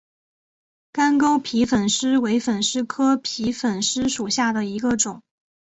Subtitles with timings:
[0.91, 5.21] 干沟皮粉虱为粉虱科皮粉虱属下的一个种。